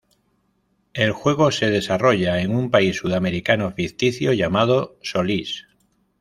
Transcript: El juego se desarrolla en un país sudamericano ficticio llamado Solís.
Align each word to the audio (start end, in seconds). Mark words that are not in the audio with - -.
El 0.95 1.11
juego 1.11 1.51
se 1.51 1.69
desarrolla 1.69 2.41
en 2.41 2.55
un 2.55 2.71
país 2.71 2.95
sudamericano 2.97 3.69
ficticio 3.71 4.33
llamado 4.33 4.97
Solís. 5.03 5.67